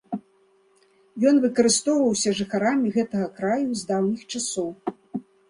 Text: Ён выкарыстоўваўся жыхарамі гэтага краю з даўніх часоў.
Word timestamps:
Ён 1.31 1.35
выкарыстоўваўся 1.43 2.33
жыхарамі 2.41 2.87
гэтага 2.97 3.27
краю 3.37 3.69
з 3.83 3.87
даўніх 3.93 4.27
часоў. 4.35 4.69